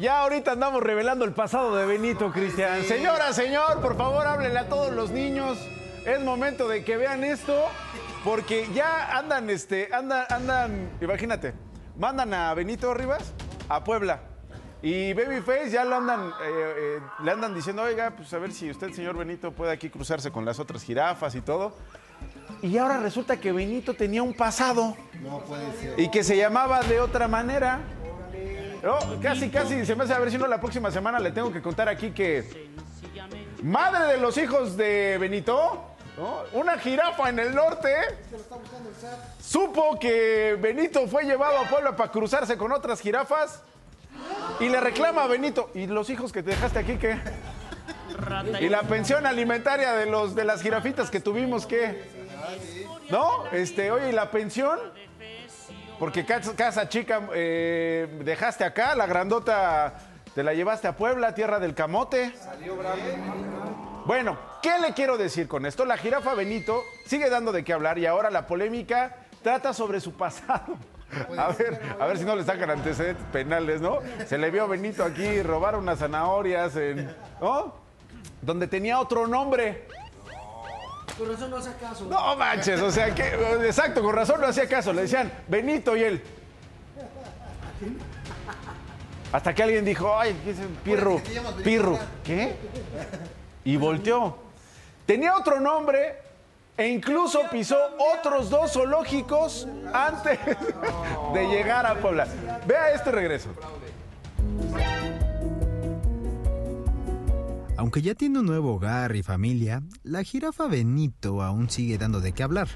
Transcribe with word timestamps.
Ya 0.00 0.22
ahorita 0.22 0.52
andamos 0.52 0.82
revelando 0.82 1.24
el 1.24 1.32
pasado 1.32 1.74
de 1.76 1.86
Benito, 1.86 2.30
Cristian. 2.32 2.82
Señora, 2.84 3.32
señor, 3.32 3.80
por 3.80 3.96
favor, 3.96 4.26
háblenle 4.26 4.58
a 4.58 4.68
todos 4.68 4.92
los 4.92 5.10
niños. 5.10 5.58
Es 6.04 6.20
momento 6.22 6.68
de 6.68 6.84
que 6.84 6.96
vean 6.96 7.24
esto, 7.24 7.66
porque 8.24 8.68
ya 8.72 9.16
andan, 9.16 9.50
este, 9.50 9.88
andan, 9.92 10.24
andan, 10.30 10.90
imagínate, 11.00 11.54
mandan 11.98 12.32
a 12.34 12.54
Benito 12.54 12.94
Rivas 12.94 13.32
a 13.68 13.82
Puebla. 13.82 14.20
Y 14.82 15.14
Babyface 15.14 15.70
ya 15.70 15.84
lo 15.84 15.96
andan, 15.96 16.28
eh, 16.28 16.32
eh, 16.42 17.00
le 17.24 17.30
andan 17.30 17.54
diciendo, 17.54 17.82
oiga, 17.82 18.12
pues 18.16 18.32
a 18.34 18.38
ver 18.38 18.52
si 18.52 18.70
usted, 18.70 18.92
señor 18.92 19.16
Benito, 19.16 19.50
puede 19.50 19.72
aquí 19.72 19.90
cruzarse 19.90 20.30
con 20.30 20.44
las 20.44 20.60
otras 20.60 20.84
jirafas 20.84 21.34
y 21.34 21.40
todo. 21.40 21.74
Y 22.62 22.78
ahora 22.78 22.98
resulta 22.98 23.38
que 23.38 23.52
Benito 23.52 23.94
tenía 23.94 24.22
un 24.22 24.34
pasado. 24.34 24.96
No 25.22 25.40
puede 25.40 25.72
ser. 25.80 25.98
Y 25.98 26.10
que 26.10 26.22
se 26.22 26.36
llamaba 26.36 26.82
de 26.82 27.00
otra 27.00 27.26
manera. 27.26 27.80
Casi, 29.20 29.50
casi, 29.50 29.84
se 29.84 29.96
me 29.96 30.04
hace 30.04 30.14
a 30.14 30.18
ver 30.18 30.30
si 30.30 30.38
no 30.38 30.46
la 30.46 30.60
próxima 30.60 30.90
semana 30.90 31.18
le 31.18 31.32
tengo 31.32 31.52
que 31.52 31.60
contar 31.60 31.88
aquí 31.88 32.12
que 32.12 32.70
madre 33.62 34.12
de 34.12 34.18
los 34.18 34.36
hijos 34.38 34.76
de 34.76 35.18
Benito, 35.18 35.84
una 36.52 36.78
jirafa 36.78 37.28
en 37.28 37.38
el 37.40 37.54
norte, 37.54 37.92
supo 39.42 39.98
que 39.98 40.56
Benito 40.60 41.08
fue 41.08 41.24
llevado 41.24 41.58
a 41.58 41.68
Puebla 41.68 41.96
para 41.96 42.10
cruzarse 42.12 42.56
con 42.56 42.72
otras 42.72 43.00
jirafas 43.00 43.62
y 44.60 44.68
le 44.68 44.80
reclama 44.80 45.24
a 45.24 45.26
Benito, 45.26 45.70
¿y 45.74 45.86
los 45.86 46.08
hijos 46.08 46.32
que 46.32 46.42
te 46.42 46.50
dejaste 46.50 46.78
aquí 46.78 46.96
qué? 46.96 47.18
Y 48.60 48.68
la 48.68 48.82
pensión 48.82 49.26
alimentaria 49.26 49.92
de 49.92 50.06
los 50.06 50.34
de 50.34 50.44
las 50.44 50.62
jirafitas 50.62 51.10
que 51.10 51.20
tuvimos 51.20 51.66
qué? 51.66 52.04
¿No? 53.10 53.46
Este, 53.52 53.90
oye, 53.90 54.10
¿y 54.10 54.12
la 54.12 54.30
pensión? 54.30 54.78
Porque 55.98 56.24
casa, 56.26 56.88
chica 56.88 57.28
eh, 57.34 58.20
dejaste 58.22 58.64
acá, 58.64 58.94
la 58.94 59.06
grandota 59.06 59.94
te 60.34 60.42
la 60.42 60.52
llevaste 60.52 60.86
a 60.88 60.96
Puebla, 60.96 61.34
tierra 61.34 61.58
del 61.58 61.74
camote. 61.74 62.34
Bueno, 64.04 64.38
¿qué 64.62 64.78
le 64.78 64.92
quiero 64.92 65.16
decir 65.16 65.48
con 65.48 65.64
esto? 65.64 65.84
La 65.86 65.96
jirafa 65.96 66.34
Benito 66.34 66.82
sigue 67.06 67.30
dando 67.30 67.50
de 67.50 67.64
qué 67.64 67.72
hablar 67.72 67.98
y 67.98 68.06
ahora 68.06 68.30
la 68.30 68.46
polémica 68.46 69.16
trata 69.42 69.72
sobre 69.72 70.00
su 70.00 70.12
pasado. 70.12 70.76
A 71.38 71.52
ver, 71.52 71.80
a 72.00 72.06
ver 72.06 72.18
si 72.18 72.24
no 72.24 72.34
le 72.34 72.42
sacan 72.42 72.68
antecedentes 72.68 73.24
penales, 73.32 73.80
¿no? 73.80 74.00
Se 74.26 74.36
le 74.38 74.50
vio 74.50 74.64
a 74.64 74.66
Benito 74.66 75.04
aquí 75.04 75.40
robar 75.40 75.76
unas 75.76 76.00
zanahorias 76.00 76.74
en. 76.74 77.08
¿No? 77.40 77.74
Donde 78.42 78.66
tenía 78.66 78.98
otro 78.98 79.28
nombre. 79.28 79.86
Con 81.18 81.28
razón 81.30 81.50
no 81.50 81.56
hace 81.56 81.72
caso. 81.74 82.04
No 82.04 82.36
manches, 82.36 82.80
o 82.80 82.90
sea, 82.90 83.14
que, 83.14 83.26
exacto, 83.66 84.02
con 84.02 84.14
razón 84.14 84.40
no 84.40 84.46
hacía 84.46 84.68
caso. 84.68 84.92
Le 84.92 85.02
decían 85.02 85.32
Benito 85.48 85.96
y 85.96 86.02
él. 86.02 86.22
Hasta 89.32 89.54
que 89.54 89.62
alguien 89.62 89.84
dijo, 89.84 90.18
ay, 90.18 90.38
¿qué 90.44 90.50
es 90.50 90.58
el 90.58 90.68
pirro? 90.68 91.20
Pirro. 91.64 91.98
¿Qué? 92.24 92.56
Y 93.64 93.76
volteó. 93.76 94.38
Tenía 95.06 95.36
otro 95.36 95.60
nombre 95.60 96.20
e 96.76 96.88
incluso 96.88 97.42
pisó 97.50 97.78
otros 98.16 98.50
dos 98.50 98.72
zoológicos 98.72 99.66
antes 99.92 100.38
de 101.32 101.48
llegar 101.48 101.86
a 101.86 101.94
Puebla. 101.94 102.26
Vea 102.66 102.90
este 102.90 103.10
regreso. 103.10 103.48
Aunque 107.78 108.00
ya 108.00 108.14
tiene 108.14 108.38
un 108.38 108.46
nuevo 108.46 108.74
hogar 108.74 109.14
y 109.16 109.22
familia, 109.22 109.82
la 110.02 110.22
jirafa 110.22 110.66
Benito 110.66 111.42
aún 111.42 111.68
sigue 111.68 111.98
dando 111.98 112.20
de 112.20 112.32
qué 112.32 112.42
hablar. 112.42 112.68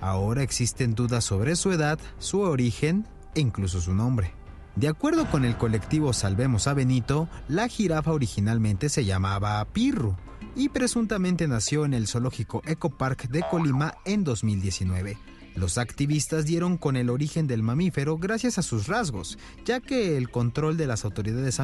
Ahora 0.00 0.42
existen 0.42 0.94
dudas 0.94 1.24
sobre 1.24 1.54
su 1.54 1.70
edad, 1.70 1.98
su 2.18 2.40
origen 2.40 3.06
e 3.34 3.40
incluso 3.40 3.80
su 3.80 3.94
nombre. 3.94 4.32
De 4.74 4.88
acuerdo 4.88 5.30
con 5.30 5.44
el 5.44 5.56
colectivo 5.56 6.12
Salvemos 6.12 6.66
a 6.66 6.74
Benito, 6.74 7.28
la 7.48 7.68
jirafa 7.68 8.12
originalmente 8.12 8.88
se 8.88 9.04
llamaba 9.04 9.64
Pirru 9.66 10.16
y 10.56 10.68
presuntamente 10.68 11.46
nació 11.46 11.84
en 11.84 11.94
el 11.94 12.08
zoológico 12.08 12.62
Eco 12.64 12.90
Park 12.90 13.28
de 13.28 13.44
Colima 13.48 13.94
en 14.04 14.24
2019. 14.24 15.18
Los 15.54 15.78
activistas 15.78 16.46
dieron 16.46 16.76
con 16.78 16.96
el 16.96 17.10
origen 17.10 17.46
del 17.46 17.62
mamífero 17.62 18.18
gracias 18.18 18.58
a 18.58 18.62
sus 18.62 18.86
rasgos, 18.86 19.38
ya 19.64 19.80
que 19.80 20.16
el 20.16 20.30
control 20.30 20.76
de 20.76 20.86
las 20.86 21.04
autoridades 21.04 21.60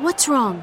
What's 0.00 0.28
wrong? 0.28 0.62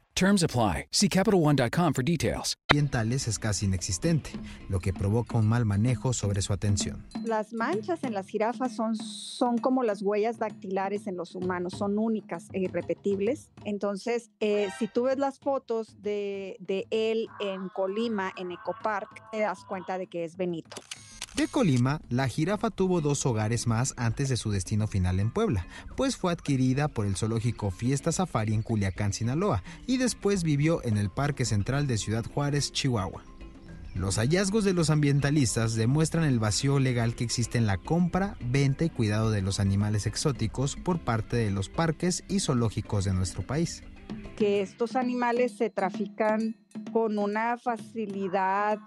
Terms 0.21 0.43
apply. 0.43 0.85
See 0.91 1.09
CapitalOne.com 1.09 1.93
for 1.95 2.03
details. 2.03 2.55
ambientales 2.69 3.27
es 3.27 3.39
casi 3.39 3.65
inexistente, 3.65 4.29
lo 4.69 4.79
que 4.79 4.93
provoca 4.93 5.35
un 5.39 5.47
mal 5.47 5.65
manejo 5.65 6.13
sobre 6.13 6.43
su 6.43 6.53
atención. 6.53 7.03
Las 7.23 7.53
manchas 7.53 8.03
en 8.03 8.13
las 8.13 8.27
jirafas 8.27 8.75
son, 8.75 8.95
son 8.95 9.57
como 9.57 9.81
las 9.81 10.03
huellas 10.03 10.37
dactilares 10.37 11.07
en 11.07 11.17
los 11.17 11.33
humanos, 11.33 11.73
son 11.75 11.97
únicas 11.97 12.49
e 12.53 12.59
irrepetibles. 12.59 13.49
Entonces, 13.65 14.29
eh, 14.41 14.69
si 14.77 14.87
tú 14.87 15.05
ves 15.05 15.17
las 15.17 15.39
fotos 15.39 15.99
de, 16.03 16.55
de 16.59 16.85
él 16.91 17.27
en 17.39 17.69
Colima, 17.69 18.31
en 18.37 18.51
Ecopark, 18.51 19.31
te 19.31 19.39
das 19.39 19.65
cuenta 19.65 19.97
de 19.97 20.05
que 20.05 20.23
es 20.23 20.37
Benito. 20.37 20.77
De 21.35 21.47
Colima, 21.47 22.01
la 22.09 22.27
jirafa 22.27 22.69
tuvo 22.71 22.99
dos 22.99 23.25
hogares 23.25 23.65
más 23.65 23.93
antes 23.95 24.27
de 24.27 24.35
su 24.35 24.51
destino 24.51 24.85
final 24.87 25.19
en 25.19 25.31
Puebla, 25.31 25.65
pues 25.95 26.17
fue 26.17 26.33
adquirida 26.33 26.89
por 26.89 27.05
el 27.05 27.15
zoológico 27.15 27.71
Fiesta 27.71 28.11
Safari 28.11 28.53
en 28.53 28.63
Culiacán, 28.63 29.13
Sinaloa, 29.13 29.63
y 29.87 29.95
después 29.97 30.43
vivió 30.43 30.83
en 30.83 30.97
el 30.97 31.09
Parque 31.09 31.45
Central 31.45 31.87
de 31.87 31.97
Ciudad 31.97 32.25
Juárez, 32.25 32.73
Chihuahua. 32.73 33.23
Los 33.95 34.17
hallazgos 34.17 34.65
de 34.65 34.73
los 34.73 34.89
ambientalistas 34.89 35.75
demuestran 35.75 36.25
el 36.25 36.39
vacío 36.39 36.79
legal 36.79 37.15
que 37.15 37.23
existe 37.23 37.57
en 37.57 37.65
la 37.65 37.77
compra, 37.77 38.35
venta 38.41 38.83
y 38.83 38.89
cuidado 38.89 39.31
de 39.31 39.41
los 39.41 39.59
animales 39.61 40.07
exóticos 40.07 40.75
por 40.75 40.99
parte 40.99 41.37
de 41.37 41.51
los 41.51 41.69
parques 41.69 42.23
y 42.27 42.41
zoológicos 42.41 43.05
de 43.05 43.13
nuestro 43.13 43.41
país. 43.41 43.83
que 44.35 44.61
estos 44.61 44.95
animales 44.95 45.55
se 45.57 45.69
trafican 45.69 46.55
con 46.91 47.17
una 47.17 47.57
facilidad 47.57 48.79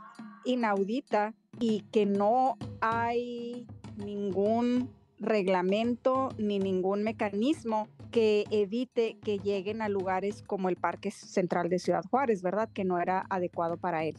inaudita 0.45 1.33
y 1.61 1.81
que 1.91 2.07
no 2.07 2.57
hay 2.81 3.67
ningún 3.97 4.91
reglamento 5.19 6.31
ni 6.39 6.59
ningún 6.59 7.03
mecanismo 7.03 7.89
que 8.11 8.45
evite 8.51 9.17
que 9.23 9.39
lleguen 9.39 9.83
a 9.83 9.89
lugares 9.89 10.43
como 10.47 10.69
el 10.69 10.77
Parque 10.77 11.11
Central 11.11 11.69
de 11.69 11.79
Ciudad 11.79 12.05
Juárez, 12.11 12.43
¿verdad? 12.43 12.69
Que 12.73 12.85
no 12.85 12.99
era 12.99 13.27
adecuado 13.29 13.77
para 13.77 14.05
él. 14.05 14.17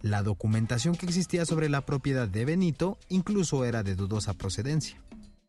La 0.00 0.22
documentación 0.22 0.94
que 0.94 1.06
existía 1.06 1.44
sobre 1.44 1.68
la 1.68 1.84
propiedad 1.84 2.28
de 2.28 2.44
Benito 2.44 2.98
incluso 3.08 3.64
era 3.64 3.82
de 3.82 3.94
dudosa 3.94 4.34
procedencia. 4.34 5.00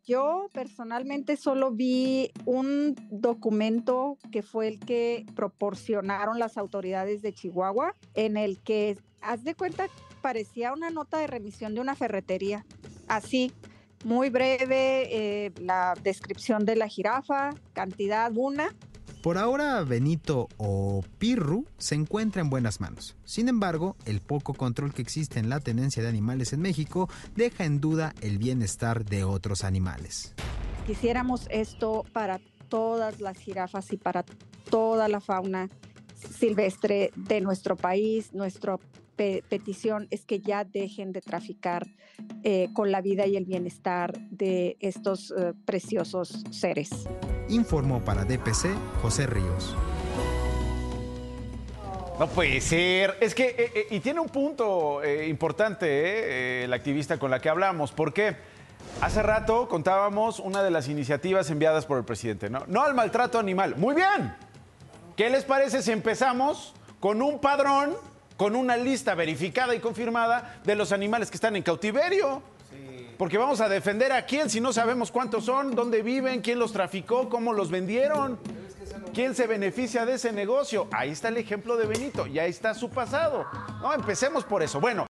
Yo 0.06 0.48
personalmente 0.54 1.38
solo 1.38 1.72
vi 1.72 2.32
un 2.46 2.96
documento 3.12 4.18
que 4.32 4.42
fue 4.42 4.68
el 4.68 4.80
que 4.80 5.24
proporcionaron 5.36 6.40
las 6.40 6.58
autoridades 6.58 7.22
de 7.22 7.32
Chihuahua, 7.32 7.96
en 8.16 8.36
el 8.36 8.60
que, 8.60 8.98
haz 9.22 9.44
de 9.44 9.54
cuenta, 9.54 9.88
parecía 10.22 10.74
una 10.74 10.90
nota 10.90 11.18
de 11.18 11.28
remisión 11.28 11.74
de 11.74 11.82
una 11.82 11.96
ferretería. 11.96 12.66
Así, 13.08 13.52
muy 14.04 14.30
breve, 14.30 15.46
eh, 15.46 15.52
la 15.60 15.94
descripción 16.04 16.66
de 16.66 16.76
la 16.76 16.88
jirafa, 16.88 17.52
cantidad 17.74 18.32
una, 18.36 18.74
Por 19.22 19.38
ahora, 19.38 19.84
Benito 19.84 20.48
o 20.56 21.04
Pirru 21.18 21.66
se 21.78 21.96
encuentra 21.96 22.42
en 22.42 22.50
buenas 22.50 22.80
manos. 22.80 23.18
Sin 23.26 23.50
embargo, 23.50 23.98
el 24.06 24.22
poco 24.22 24.54
control 24.54 24.94
que 24.94 25.02
existe 25.02 25.40
en 25.40 25.50
la 25.50 25.60
tenencia 25.60 26.02
de 26.02 26.08
animales 26.08 26.54
en 26.54 26.62
México 26.62 27.10
deja 27.36 27.66
en 27.66 27.82
duda 27.82 28.14
el 28.22 28.38
bienestar 28.38 29.04
de 29.04 29.26
otros 29.26 29.66
animales. 29.66 30.36
quisiéramos 30.88 31.48
esto 31.52 32.06
para 32.14 32.40
todas 32.70 33.20
las 33.20 33.38
jirafas 33.38 33.92
y 33.92 33.98
para 33.98 34.24
toda 34.70 35.10
la 35.10 35.20
fauna 35.20 35.68
silvestre 36.40 37.12
de 37.16 37.42
nuestro 37.42 37.76
país. 37.76 38.34
Nuestra 38.34 38.78
pe- 39.20 39.44
petición 39.50 40.08
es 40.12 40.24
que 40.26 40.40
ya 40.40 40.64
dejen 40.64 41.12
de 41.12 41.20
traficar 41.20 41.86
eh, 42.44 42.70
con 42.74 42.90
la 42.90 43.02
vida 43.02 43.26
y 43.28 43.36
el 43.36 43.44
bienestar 43.44 44.18
de 44.32 44.78
estos 44.80 45.32
eh, 45.38 45.52
preciosos 45.66 46.42
seres. 46.52 46.90
Informó 47.50 48.00
para 48.00 48.24
DPC 48.24 48.70
José 49.02 49.28
Ríos. 49.28 49.76
No 52.18 52.28
puede 52.28 52.62
ser. 52.62 53.18
Es 53.20 53.36
que, 53.36 53.48
eh, 53.50 53.72
eh, 53.76 53.88
y 53.92 54.00
tiene 54.00 54.22
un 54.22 54.30
punto 54.30 55.04
eh, 55.04 55.28
importante 55.28 55.86
eh, 55.86 56.62
eh, 56.62 56.64
el 56.64 56.72
activista 56.72 57.20
con 57.20 57.30
la 57.30 57.42
que 57.42 57.50
hablamos, 57.50 57.92
porque 57.92 58.38
hace 59.02 59.22
rato 59.22 59.68
contábamos 59.68 60.40
una 60.40 60.64
de 60.64 60.72
las 60.72 60.88
iniciativas 60.88 61.50
enviadas 61.50 61.86
por 61.86 61.98
el 61.98 62.06
presidente, 62.06 62.50
¿no? 62.50 62.64
No 62.68 62.84
al 62.84 62.94
maltrato 62.94 63.38
animal. 63.38 63.76
Muy 63.76 63.96
bien. 63.96 64.34
¿Qué 65.18 65.30
les 65.30 65.44
parece 65.44 65.82
si 65.82 65.92
empezamos 65.92 66.74
con 67.02 67.22
un 67.22 67.40
padrón, 67.40 67.96
con 68.40 68.56
una 68.56 68.78
lista 68.78 69.16
verificada 69.16 69.76
y 69.76 69.80
confirmada 69.80 70.62
de 70.64 70.74
los 70.74 70.94
animales 70.94 71.30
que 71.30 71.36
están 71.36 71.58
en 71.58 71.62
cautiverio? 71.62 72.42
Porque 73.18 73.38
vamos 73.38 73.60
a 73.60 73.68
defender 73.68 74.14
a 74.14 74.26
quién 74.26 74.50
si 74.50 74.62
no 74.62 74.72
sabemos 74.72 75.12
cuántos 75.12 75.44
son, 75.44 75.76
dónde 75.76 76.02
viven, 76.02 76.40
quién 76.40 76.58
los 76.58 76.72
traficó, 76.72 77.28
cómo 77.28 77.52
los 77.52 77.70
vendieron, 77.70 78.40
quién 79.14 79.36
se 79.36 79.46
beneficia 79.46 80.06
de 80.06 80.14
ese 80.14 80.32
negocio. 80.32 80.88
Ahí 80.94 81.10
está 81.10 81.28
el 81.28 81.36
ejemplo 81.36 81.76
de 81.76 81.86
Benito 81.86 82.28
y 82.28 82.40
ahí 82.40 82.50
está 82.50 82.74
su 82.74 82.90
pasado. 82.90 83.46
No, 83.82 83.94
empecemos 83.94 84.46
por 84.46 84.64
eso. 84.64 84.80
Bueno. 84.80 85.06